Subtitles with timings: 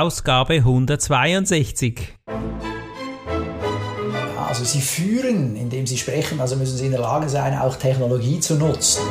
[0.00, 2.14] Ausgabe 162.
[4.36, 8.40] Also Sie führen, indem Sie sprechen, also müssen Sie in der Lage sein, auch Technologie
[8.40, 9.02] zu nutzen.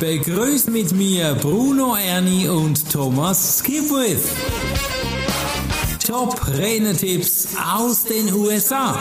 [0.00, 4.28] Begrüßt mit mir Bruno Ernie und Thomas Skipwith.
[6.06, 8.96] Top Rennertipps aus den USA.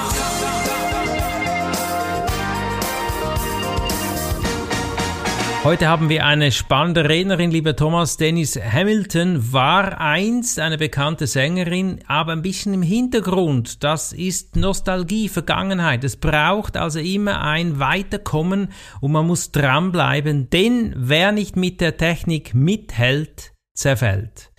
[5.66, 8.18] Heute haben wir eine spannende Rednerin, lieber Thomas.
[8.18, 13.84] Dennis Hamilton war einst eine bekannte Sängerin, aber ein bisschen im Hintergrund.
[13.84, 16.04] Das ist Nostalgie, Vergangenheit.
[16.04, 21.98] Es braucht also immer ein Weiterkommen und man muss dranbleiben, denn wer nicht mit der
[21.98, 24.52] Technik mithält, zerfällt.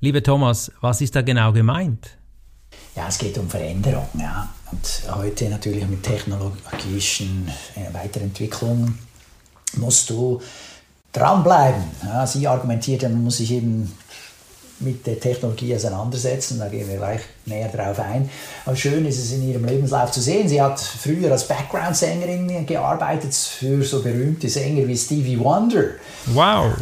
[0.00, 2.16] Lieber Thomas, was ist da genau gemeint?
[2.94, 4.06] Ja, es geht um Veränderung.
[4.16, 4.54] Ja.
[4.70, 9.00] Und heute natürlich mit technologischen äh, Weiterentwicklungen
[9.76, 10.40] musst du
[11.12, 11.82] dranbleiben.
[12.04, 13.92] Ja, sie argumentiert, man muss sich eben
[14.80, 16.58] mit der Technologie auseinandersetzen.
[16.58, 18.28] Da gehen wir gleich näher drauf ein.
[18.66, 20.48] Aber schön ist es in ihrem Lebenslauf zu sehen.
[20.48, 25.84] Sie hat früher als Background-Sängerin gearbeitet für so berühmte Sänger wie Stevie Wonder.
[26.26, 26.72] Wow.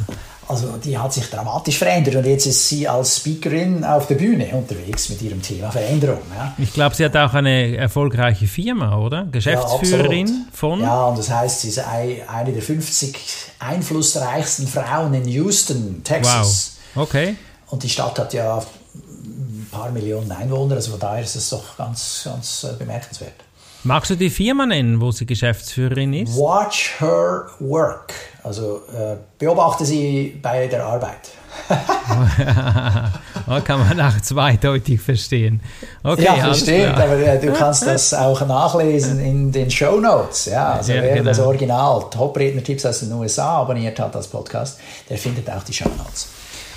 [0.53, 4.48] Also die hat sich dramatisch verändert und jetzt ist sie als Speakerin auf der Bühne
[4.53, 6.20] unterwegs mit ihrem Thema Veränderung.
[6.36, 6.53] Ja.
[6.59, 9.25] Ich glaube, sie hat auch eine erfolgreiche Firma, oder?
[9.33, 10.81] Geschäftsführerin ja, von?
[10.83, 13.17] Ja, und das heißt, sie ist eine der 50
[13.61, 16.77] einflussreichsten Frauen in Houston, Texas.
[16.92, 17.34] Wow, okay.
[17.70, 21.78] Und die Stadt hat ja ein paar Millionen Einwohner, also von daher ist es doch
[21.78, 23.37] ganz, ganz äh, bemerkenswert.
[23.84, 26.37] Magst du die Firma nennen, wo sie Geschäftsführerin ist?
[26.37, 28.12] Watch her work.
[28.44, 31.30] Also äh, beobachte sie bei der Arbeit.
[33.64, 35.60] kann man auch zweideutig verstehen.
[36.02, 40.46] Okay, ja, versteht, aber äh, du kannst das auch nachlesen in den Show Notes.
[40.46, 41.26] Ja, also ja, wer genau.
[41.26, 45.90] das Original Top-Redner-Tipps aus den USA abonniert hat als Podcast, der findet auch die Show
[45.98, 46.28] Notes.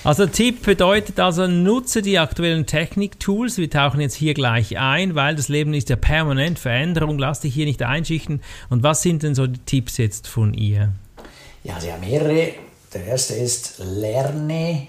[0.04, 3.58] Also Tipp bedeutet also, nutze die aktuellen Technik-Tools.
[3.58, 7.18] Wir tauchen jetzt hier gleich ein, weil das Leben ist ja permanent Veränderung.
[7.18, 8.42] Lass dich hier nicht einschichten.
[8.70, 10.92] Und was sind denn so die Tipps jetzt von ihr?
[11.66, 12.54] Ja, sie haben mehrere.
[12.94, 14.88] Der erste ist, lerne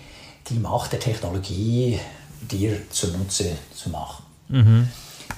[0.48, 1.98] die Macht der Technologie
[2.41, 4.25] dir zunutze zu machen.
[4.48, 4.88] Mhm.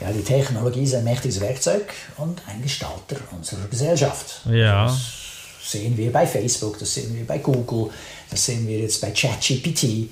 [0.01, 4.43] Ja, die Technologie ist ein mächtiges Werkzeug und ein Gestalter unserer Gesellschaft.
[4.47, 4.87] Ja.
[4.87, 5.01] Das
[5.65, 7.91] sehen wir bei Facebook, das sehen wir bei Google,
[8.31, 10.11] das sehen wir jetzt bei ChatGPT.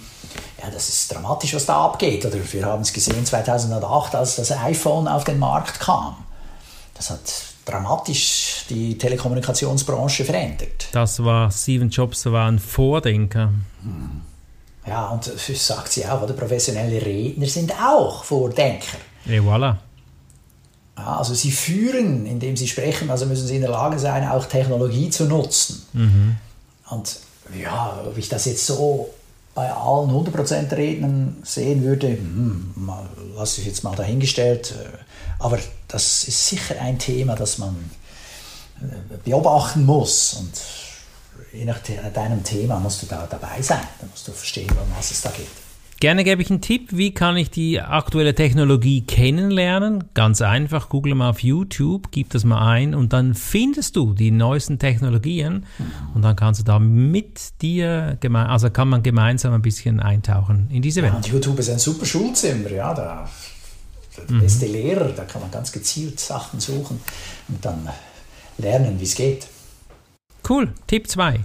[0.63, 2.25] Ja, das ist dramatisch, was da abgeht.
[2.25, 6.17] Oder wir haben es gesehen 2008, als das iPhone auf den Markt kam.
[6.95, 7.21] Das hat
[7.67, 10.89] dramatisch die Telekommunikationsbranche verändert.
[10.93, 13.53] Das war Steven Jobs war ein Vordenker.
[13.83, 14.23] Hm.
[14.87, 18.99] Ja, und das sagt sie auch, oder professionelle Redner sind auch Vordenker.
[19.27, 19.77] Et voilà.
[20.95, 25.11] Also sie führen, indem sie sprechen, also müssen sie in der Lage sein, auch Technologie
[25.11, 25.83] zu nutzen.
[25.93, 26.37] Mhm.
[26.89, 27.19] Und
[27.61, 29.11] ja, ob ich das jetzt so
[29.57, 32.75] bei allen 100% Rednern sehen würde, hm,
[33.35, 34.75] lasse ich jetzt mal dahingestellt.
[35.39, 35.59] Aber
[35.89, 37.75] das ist sicher ein Thema, das man
[38.83, 40.35] äh, beobachten muss.
[40.35, 40.53] Und
[41.59, 41.79] je nach
[42.13, 43.81] deinem Thema musst du da dabei sein.
[43.99, 45.49] Da musst du verstehen, um was es da geht.
[45.99, 50.05] Gerne gebe ich einen Tipp, wie kann ich die aktuelle Technologie kennenlernen?
[50.13, 54.31] Ganz einfach, google mal auf YouTube, gib das mal ein und dann findest du die
[54.31, 55.65] neuesten Technologien
[56.15, 60.83] und dann kannst du da mit dir, also kann man gemeinsam ein bisschen eintauchen in
[60.83, 61.13] diese Welt.
[61.13, 63.29] Ja, und YouTube ist ein super Schulzimmer, ja, da
[64.17, 64.41] der mhm.
[64.41, 67.01] beste Lehrer, da kann man ganz gezielt Sachen suchen
[67.49, 67.89] und dann
[68.59, 69.47] lernen, wie es geht.
[70.49, 71.41] Cool, Tipp 2.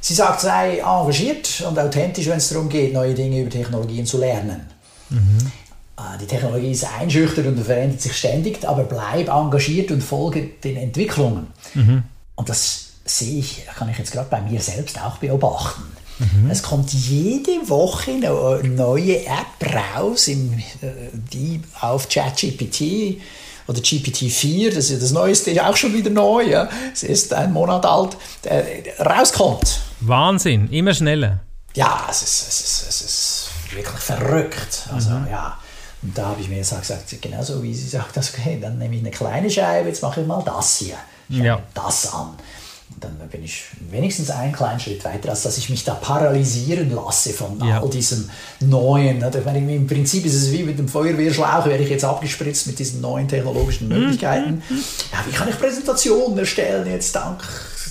[0.00, 4.18] Sie sagt, sei engagiert und authentisch, wenn es darum geht, neue Dinge über Technologien zu
[4.18, 4.66] lernen.
[5.10, 5.52] Mhm.
[6.20, 11.48] Die Technologie ist einschüchternd und verändert sich ständig, aber bleib engagiert und folge den Entwicklungen.
[11.74, 12.04] Mhm.
[12.36, 15.82] Und das sehe ich, kann ich jetzt gerade bei mir selbst auch beobachten.
[16.18, 16.50] Mhm.
[16.50, 20.36] Es kommt jede Woche eine neue App raus, äh,
[21.12, 23.20] die auf ChatGPT
[23.68, 26.68] oder GPT-4, das ist das Neueste, ist auch schon wieder neu, ja.
[26.92, 28.16] es ist ein Monat alt,
[28.98, 29.80] rauskommt.
[30.00, 31.40] Wahnsinn, immer schneller.
[31.74, 34.88] Ja, es ist, es ist, es ist wirklich verrückt.
[34.92, 35.28] Also, mhm.
[35.30, 35.58] ja.
[36.02, 39.10] Und da habe ich mir gesagt, genauso wie sie sagt, okay, dann nehme ich eine
[39.10, 40.96] kleine Scheibe, jetzt mache ich mal das hier.
[41.30, 41.62] Schau ja.
[41.74, 42.34] das an.
[42.94, 46.90] Und dann bin ich wenigstens einen kleinen Schritt weiter, als dass ich mich da paralysieren
[46.94, 47.80] lasse von ja.
[47.80, 48.28] all diesem
[48.60, 49.18] Neuen.
[49.22, 52.78] Ich meine, Im Prinzip ist es wie mit dem Feuerwehrschlauch, werde ich jetzt abgespritzt mit
[52.78, 53.98] diesen neuen technologischen mhm.
[54.00, 54.62] Möglichkeiten.
[55.12, 57.42] Ja, wie kann ich Präsentationen erstellen jetzt dank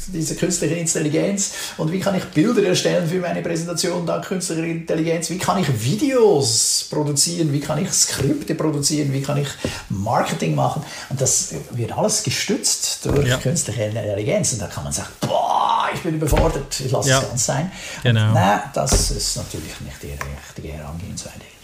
[0.08, 5.30] diese künstliche Intelligenz und wie kann ich Bilder erstellen für meine Präsentation dank künstlicher Intelligenz,
[5.30, 9.48] wie kann ich Videos produzieren, wie kann ich Skripte produzieren, wie kann ich
[9.90, 13.38] Marketing machen und das wird alles gestützt durch ja.
[13.38, 17.20] künstliche Intelligenz und da kann man sagen, boah, ich bin überfordert, ich lasse ja.
[17.20, 17.72] es ganz sein.
[18.04, 18.34] Genau.
[18.34, 21.57] Nein, das ist natürlich nicht die richtige Herangehensweise.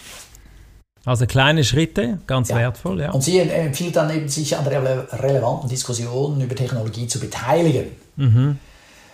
[1.04, 2.56] Also kleine Schritte, ganz ja.
[2.56, 3.00] wertvoll.
[3.00, 3.10] Ja.
[3.10, 7.88] Und sie empfiehlt dann eben, sich an rele relevanten Diskussionen über Technologie zu beteiligen.
[8.16, 8.58] Mhm.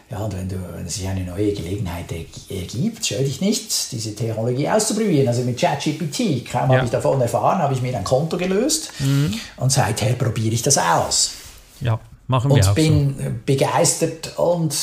[0.08, 2.06] Ja, und wenn, du, wenn sich eine neue Gelegenheit
[2.48, 5.28] ergibt, scheu dich nicht, diese Technologie auszuprobieren.
[5.28, 6.76] Also mit ChatGPT, kaum ja.
[6.76, 9.34] habe ich davon erfahren, habe ich mir ein Konto gelöst mhm.
[9.56, 11.32] und seither probiere ich das aus.
[11.80, 13.24] Ja, machen wir und auch bin so.
[13.46, 14.74] begeistert und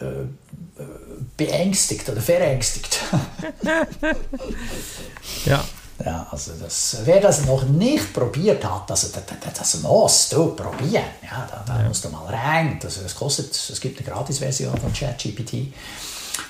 [0.00, 0.04] äh,
[1.36, 3.00] beängstigt oder verängstigt.
[5.46, 5.64] ja.
[6.04, 9.22] Ja, also das, wer das noch nicht probiert hat, das, das,
[9.56, 11.04] das muss du probieren.
[11.22, 11.88] Ja, da, da ja.
[11.88, 12.78] musst du mal rein.
[12.80, 15.72] Das, das kostet, es gibt eine Gratis-Version von ChatGPT.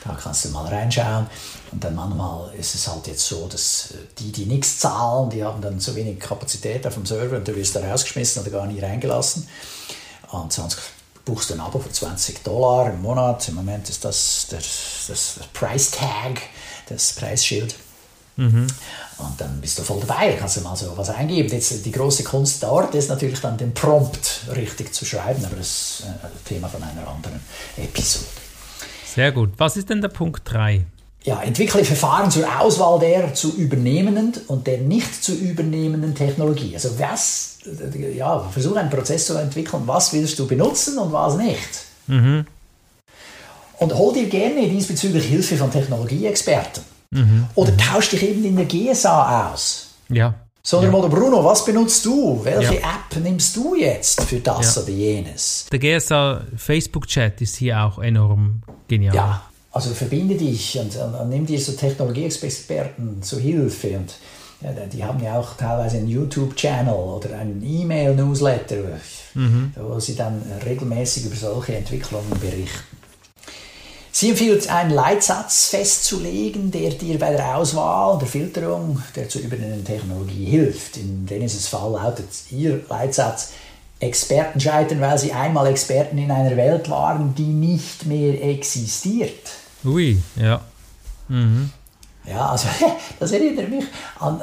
[0.05, 1.27] Da kannst du mal reinschauen.
[1.71, 5.61] Und dann manchmal ist es halt jetzt so, dass die, die nichts zahlen, die haben
[5.61, 8.83] dann zu wenig Kapazität auf dem Server und du wirst da rausgeschmissen oder gar nicht
[8.83, 9.49] reingelassen.
[10.31, 10.79] Und sonst
[11.25, 13.49] buchst du ein Abo für 20 Dollar im Monat.
[13.49, 16.41] Im Moment ist das das, das, das Price Tag,
[16.89, 17.75] das Preisschild.
[18.37, 18.67] Mhm.
[19.19, 21.51] Und dann bist du voll dabei, kannst du mal so was eingeben.
[21.51, 26.01] Jetzt, die große Kunst dort ist natürlich dann den Prompt richtig zu schreiben, aber das
[26.01, 27.41] ist ein Thema von einer anderen
[27.77, 28.27] Episode.
[29.15, 29.51] Sehr gut.
[29.59, 30.87] Was ist denn der Punkt 3?
[31.25, 36.75] Ja, entwickle Verfahren zur Auswahl der zu übernehmenden und der nicht zu übernehmenden Technologie.
[36.75, 37.59] Also was,
[38.17, 41.69] ja, versuche einen Prozess zu entwickeln, was willst du benutzen und was nicht.
[42.09, 42.45] Mhm.
[43.79, 46.92] Und hol dir gerne diesbezüglich Hilfe von Technologieexperten.
[47.13, 47.47] Mhm.
[47.55, 49.89] Oder tausch dich eben in der GSA aus.
[50.09, 50.35] Ja.
[50.63, 51.09] Sondern ja.
[51.09, 52.41] Bruno, was benutzt du?
[52.45, 52.81] Welche ja.
[52.81, 54.83] App nimmst du jetzt für das ja.
[54.83, 55.67] oder jenes?
[55.73, 59.15] Der GSA Facebook-Chat ist hier auch enorm genial.
[59.15, 59.43] Ja,
[59.73, 63.97] also verbinde dich und, und, und nimm dir so Technologieexperten zur Hilfe.
[63.97, 64.15] Und
[64.93, 69.01] die haben ja auch teilweise einen YouTube-Channel oder einen E-Mail-Newsletter,
[69.35, 69.73] mhm.
[69.75, 73.02] wo sie dann regelmäßig über solche Entwicklungen berichten.
[74.15, 79.87] Sie empfiehlt, einen Leitsatz festzulegen, der dir bei der Auswahl der Filterung der zu übernehmenden
[79.87, 80.99] Technologie hilft.
[80.99, 83.53] In Dennis' Fall lautet ihr Leitsatz,
[84.01, 89.51] Experten scheitern, weil sie einmal Experten in einer Welt waren, die nicht mehr existiert.
[89.83, 90.61] Ui, ja.
[91.29, 91.71] Mhm.
[92.27, 92.69] Ja, also
[93.19, 93.85] das erinnert mich
[94.21, 94.43] an,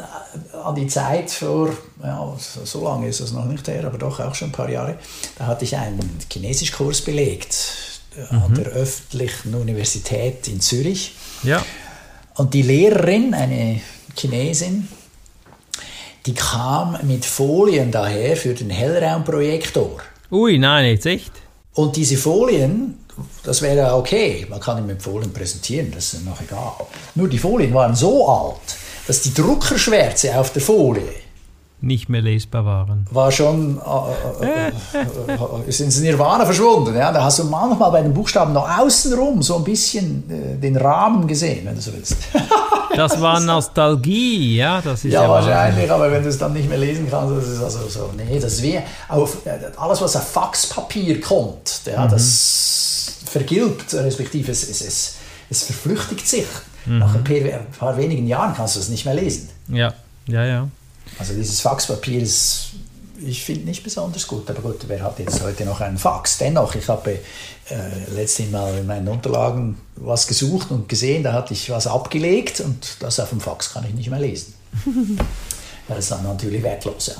[0.64, 1.70] an die Zeit vor,
[2.02, 4.98] ja, so lange ist es noch nicht her, aber doch auch schon ein paar Jahre.
[5.38, 8.38] Da hatte ich einen Chinesischkurs belegt mhm.
[8.44, 11.14] an der öffentlichen Universität in Zürich.
[11.44, 11.64] Ja.
[12.36, 13.82] Und die Lehrerin, eine
[14.18, 14.88] Chinesin,
[16.26, 20.00] die kam mit Folien daher für den Hellraumprojektor.
[20.32, 21.32] Ui, nein, jetzt echt?
[21.74, 23.00] Und diese Folien,
[23.44, 26.74] das wäre okay, man kann ihn mit Folien präsentieren, das ist noch egal.
[27.16, 28.78] Nur die Folien waren so alt,
[29.08, 31.14] dass die Druckerschwärze auf der Folie
[31.82, 33.06] nicht mehr lesbar waren.
[33.12, 33.80] War schon,
[34.42, 36.96] äh, äh, äh, ist ins Nirvana verschwunden.
[36.96, 37.12] Ja?
[37.12, 41.26] Da hast du manchmal bei den Buchstaben noch außenrum so ein bisschen äh, den Rahmen
[41.26, 42.18] gesehen, wenn du so willst.
[42.96, 44.82] das war Nostalgie, ja?
[44.82, 47.48] Das ist ja, ja wahrscheinlich, aber wenn du es dann nicht mehr lesen kannst, das
[47.48, 49.38] ist also so, nee, das ist wie auf,
[49.78, 52.10] alles, was auf Faxpapier kommt, ja, mhm.
[52.10, 55.16] das vergilbt, respektive es, es, es,
[55.50, 56.46] es verflüchtigt sich.
[56.86, 57.00] Mhm.
[57.00, 59.50] Nach ein paar, ein paar wenigen Jahren kannst du es nicht mehr lesen.
[59.70, 59.94] Ja,
[60.28, 60.68] ja, ja.
[61.18, 62.70] Also dieses Faxpapier ist,
[63.22, 66.38] ich finde nicht besonders gut, aber gut, wer hat jetzt heute noch einen Fax?
[66.38, 67.20] Dennoch, ich habe äh,
[68.16, 72.98] letztens mal in meinen Unterlagen was gesucht und gesehen, da hatte ich was abgelegt und
[73.00, 74.54] das auf dem Fax kann ich nicht mehr lesen.
[75.88, 77.16] das ist dann natürlich wertlos, ja.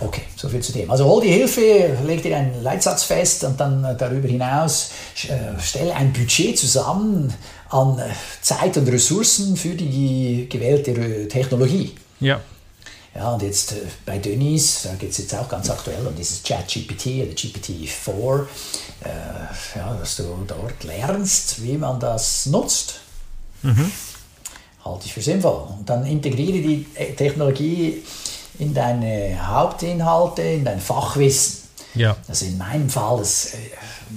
[0.00, 0.90] Okay, soviel zu dem.
[0.90, 4.90] Also hol die Hilfe, leg dir einen Leitsatz fest und dann äh, darüber hinaus
[5.28, 7.32] äh, stelle ein Budget zusammen
[7.68, 8.04] an äh,
[8.40, 11.94] Zeit und Ressourcen für die gewählte Technologie.
[12.20, 12.40] Ja.
[13.14, 13.76] Ja, und jetzt äh,
[14.06, 18.46] bei Dönis, da geht es jetzt auch ganz aktuell um dieses ChatGPT oder GPT-4,
[19.04, 23.00] äh, ja, dass du dort lernst, wie man das nutzt.
[23.62, 23.92] Mhm.
[24.84, 25.68] Halte ich für sinnvoll.
[25.78, 28.02] Und dann integriere die äh, Technologie
[28.58, 31.62] in deine Hauptinhalte, in dein Fachwissen.
[31.94, 32.16] Ja.
[32.26, 33.58] Also in meinem Fall das, äh,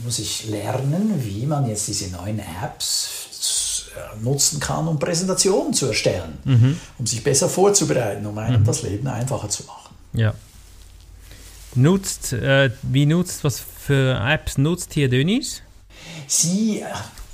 [0.03, 3.25] muss ich lernen, wie man jetzt diese neuen Apps
[4.21, 6.79] nutzen kann, um Präsentationen zu erstellen, mhm.
[6.97, 8.65] um sich besser vorzubereiten, um einem mhm.
[8.65, 9.95] das Leben einfacher zu machen.
[10.13, 10.33] Ja.
[11.75, 15.61] Nutzt, äh, wie nutzt, was für Apps nutzt hier Dönis?
[16.27, 16.85] Sie äh,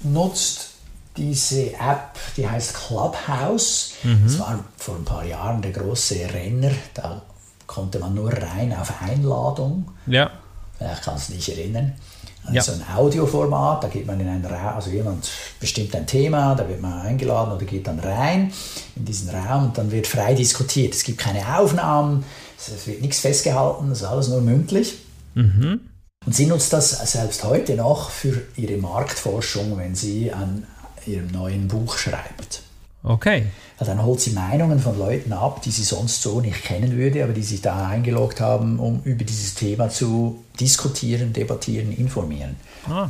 [0.01, 0.71] nutzt
[1.17, 3.93] diese App, die heißt Clubhouse.
[4.03, 4.21] Mhm.
[4.25, 6.71] Das war vor ein paar Jahren der große Renner.
[6.93, 7.21] Da
[7.67, 9.89] konnte man nur rein auf Einladung.
[10.07, 10.31] Ja.
[10.77, 11.93] Vielleicht kannst du dich erinnern.
[12.43, 12.77] Also ja.
[12.77, 15.29] ein Audioformat, da geht man in einen Raum, also jemand
[15.59, 18.51] bestimmt ein Thema, da wird man eingeladen oder geht dann rein
[18.95, 20.95] in diesen Raum und dann wird frei diskutiert.
[20.95, 22.25] Es gibt keine Aufnahmen,
[22.57, 24.97] es wird nichts festgehalten, es ist alles nur mündlich.
[25.35, 25.81] Mhm.
[26.25, 30.67] Und sie nutzt das selbst heute noch für ihre Marktforschung, wenn sie an
[31.05, 32.61] ihrem neuen Buch schreibt.
[33.03, 33.47] Okay.
[33.79, 37.23] Ja, dann holt sie Meinungen von Leuten ab, die sie sonst so nicht kennen würde,
[37.23, 42.55] aber die sich da eingeloggt haben, um über dieses Thema zu diskutieren, debattieren, informieren.
[42.87, 43.09] Ah.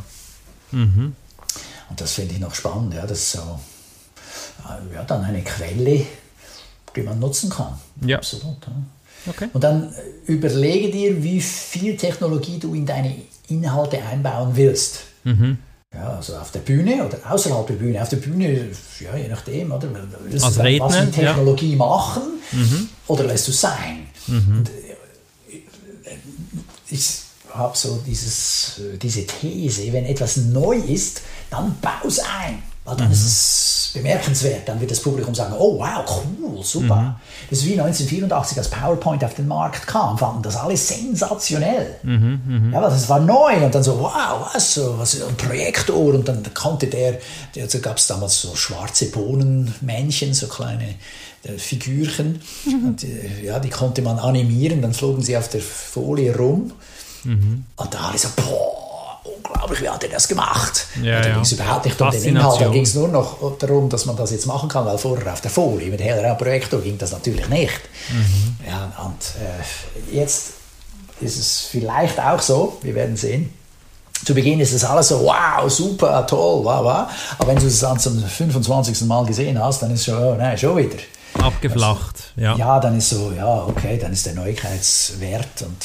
[0.71, 1.15] Mhm.
[1.89, 2.93] Und das finde ich noch spannend.
[2.93, 3.59] Ja, das ist so,
[4.93, 6.05] ja, dann eine Quelle,
[6.95, 7.77] die man nutzen kann.
[8.05, 8.17] Ja.
[8.17, 8.65] Absolut.
[8.65, 8.71] Ja.
[9.27, 9.49] Okay.
[9.51, 9.93] Und dann
[10.25, 13.13] überlege dir, wie viel Technologie du in deine
[13.49, 15.01] Inhalte einbauen willst.
[15.25, 15.57] Mhm.
[15.93, 18.01] Ja, also auf der Bühne oder außerhalb der Bühne.
[18.01, 18.69] Auf der Bühne,
[18.99, 19.89] ja, je nachdem, oder?
[20.23, 21.77] Willst Als du Redner, was mit Technologie ja.
[21.77, 22.21] machen
[22.53, 22.89] Mhm.
[23.07, 24.07] oder lässt du sein?
[24.27, 24.63] Mhm.
[25.49, 25.57] Äh,
[26.89, 27.21] ich
[27.53, 32.63] habe so dieses, äh, diese These, wenn etwas neu ist, dann bau es ein.
[32.83, 33.13] Weil dann Mhm.
[33.13, 34.67] ist es bemerkenswert.
[34.67, 36.03] Dann wird das Publikum sagen, oh wow,
[36.41, 36.95] cool, super.
[36.95, 37.15] Mhm.
[37.49, 41.95] Das ist wie 1984, als PowerPoint auf den Markt kam, fanden das alle sensationell.
[42.03, 46.13] Mhm, Ja, weil das war neu und dann so, wow, was, so, was ein Projektor
[46.15, 47.19] und dann konnte der,
[47.53, 50.95] der also gab es damals so schwarze Bohnenmännchen, so kleine
[51.43, 56.35] äh, Figürchen, und, äh, ja, die konnte man animieren, dann flogen sie auf der Folie
[56.35, 56.71] rum
[57.23, 57.65] Mhm.
[57.75, 58.80] und da alle so, boah,
[59.23, 60.87] unglaublich, wie hat er das gemacht?
[61.01, 61.33] Ja, und da ja.
[61.33, 64.15] ging es überhaupt nicht um den Inhalt, da ging es nur noch darum, dass man
[64.15, 67.47] das jetzt machen kann, weil vorher auf der Folie mit heller Projektor ging das natürlich
[67.49, 67.81] nicht.
[68.09, 68.55] Mhm.
[68.67, 70.53] Ja, und äh, jetzt
[71.19, 73.53] ist es vielleicht auch so, wir werden sehen.
[74.25, 77.07] Zu Beginn ist es alles so, wow, super, toll, wow, wow.
[77.39, 79.01] Aber wenn du es dann zum 25.
[79.01, 80.97] Mal gesehen hast, dann ist es schon, oh nein, schon wieder.
[81.39, 82.33] Abgeflacht.
[82.35, 82.55] Ja.
[82.55, 85.77] Ja, dann ist so, ja, okay, dann ist der Neuigkeitswert und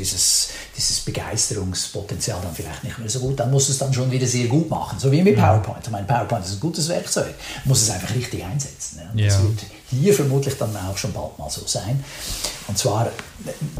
[0.00, 3.38] dieses, dieses Begeisterungspotenzial dann vielleicht nicht mehr so gut.
[3.38, 4.98] Dann muss es dann schon wieder sehr gut machen.
[4.98, 5.80] So wie mit PowerPoint.
[5.84, 7.34] Ich meine, PowerPoint ist ein gutes Werkzeug.
[7.64, 8.98] Muss es einfach richtig einsetzen.
[9.02, 9.10] Ja.
[9.12, 9.42] Und Das Ja.
[9.42, 9.58] wird
[9.90, 12.02] hier vermutlich dann auch schon bald mal so sein.
[12.68, 13.08] Und zwar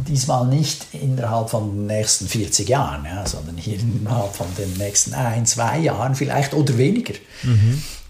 [0.09, 5.15] diesmal nicht innerhalb von den nächsten 40 Jahren, ja, sondern hier innerhalb von den nächsten
[5.15, 7.15] ein, zwei Jahren vielleicht oder weniger.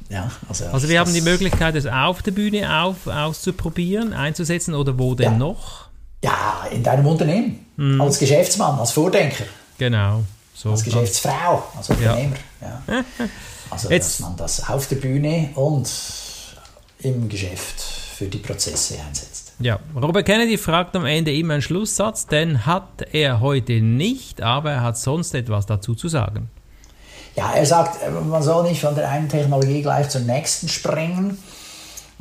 [0.09, 4.99] Ja, also, Also wir haben die Möglichkeit, es auf der Bühne auf, auszuprobieren, einzusetzen oder
[4.99, 5.39] wo denn Ja.
[5.39, 5.90] noch?
[6.23, 7.67] Ja, in deinem Unternehmen.
[8.01, 9.45] Als Geschäftsmann, als Vordenker,
[9.79, 10.23] Genau.
[10.55, 10.71] So.
[10.73, 12.37] als Geschäftsfrau, als Unternehmer.
[12.61, 12.83] Ja.
[13.73, 15.89] Also, Jetzt- dass man das auf der Bühne und
[16.99, 19.53] im Geschäft für die Prozesse einsetzt.
[19.61, 24.73] Ja, Robert Kennedy fragt am Ende immer einen Schlusssatz, den hat er heute nicht, aber
[24.73, 26.51] er hat sonst etwas dazu zu sagen.
[27.37, 27.99] Ja, er sagt,
[28.29, 31.39] man soll nicht von der einen Technologie gleich zur nächsten springen.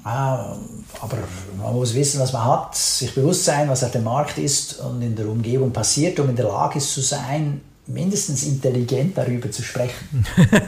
[0.03, 0.55] Ah,
[1.01, 1.17] Aber
[1.61, 5.01] man muss wissen, was man hat, sich bewusst sein, was auf dem Markt ist und
[5.01, 10.25] in der Umgebung passiert, um in der Lage zu sein, mindestens intelligent darüber zu sprechen.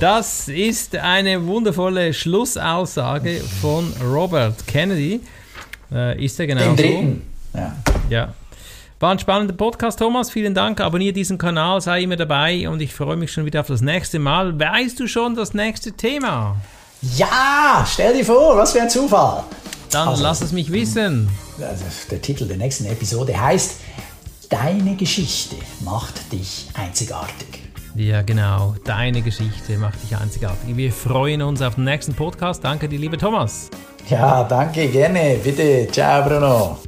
[0.00, 5.20] Das ist eine wundervolle Schlussaussage von Robert Kennedy.
[5.92, 6.82] Äh, ist er genau Den so?
[6.82, 7.22] dritten.
[7.54, 7.76] Ja.
[8.10, 8.34] Ja.
[8.98, 10.30] War ein spannender Podcast, Thomas.
[10.30, 10.80] Vielen Dank.
[10.80, 14.18] Abonniere diesen Kanal, sei immer dabei und ich freue mich schon wieder auf das nächste
[14.18, 14.58] Mal.
[14.58, 16.56] Weißt du schon das nächste Thema?
[17.16, 19.44] Ja, stell dir vor, was für ein Zufall.
[19.90, 21.28] Dann Also- lass es mich wissen.
[21.60, 23.72] Also der Titel der nächsten Episode heißt
[24.48, 27.60] Deine Geschichte macht dich einzigartig.
[27.94, 28.74] Ja, genau.
[28.84, 30.76] Deine Geschichte macht dich einzigartig.
[30.76, 32.62] Wir freuen uns auf den nächsten Podcast.
[32.62, 33.68] Danke dir, lieber Thomas.
[34.10, 35.36] Ja, danke, gerne.
[35.42, 35.88] Bitte.
[35.90, 36.78] Ciao, Bruno.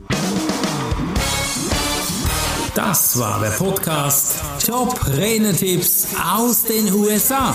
[2.75, 7.55] Das war der Podcast Top Renetipps aus den USA.